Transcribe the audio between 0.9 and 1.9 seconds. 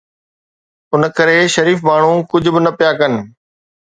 ان ڪري شريف